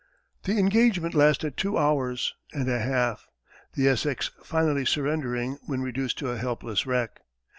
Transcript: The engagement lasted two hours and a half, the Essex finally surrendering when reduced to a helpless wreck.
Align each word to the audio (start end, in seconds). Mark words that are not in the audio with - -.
The 0.45 0.57
engagement 0.57 1.13
lasted 1.13 1.57
two 1.57 1.77
hours 1.77 2.33
and 2.53 2.67
a 2.67 2.79
half, 2.79 3.27
the 3.75 3.87
Essex 3.87 4.31
finally 4.43 4.83
surrendering 4.83 5.59
when 5.67 5.83
reduced 5.83 6.17
to 6.17 6.31
a 6.31 6.39
helpless 6.39 6.87
wreck. 6.87 7.19